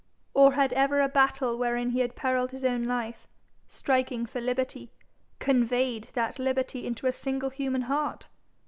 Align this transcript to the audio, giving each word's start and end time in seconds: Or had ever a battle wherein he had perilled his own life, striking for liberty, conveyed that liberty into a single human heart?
Or 0.33 0.53
had 0.53 0.73
ever 0.73 0.99
a 0.99 1.07
battle 1.07 1.59
wherein 1.59 1.91
he 1.91 1.99
had 1.99 2.15
perilled 2.15 2.49
his 2.49 2.65
own 2.65 2.85
life, 2.85 3.27
striking 3.67 4.25
for 4.25 4.41
liberty, 4.41 4.89
conveyed 5.37 6.07
that 6.13 6.39
liberty 6.39 6.87
into 6.87 7.05
a 7.05 7.11
single 7.11 7.51
human 7.51 7.81
heart? 7.83 8.27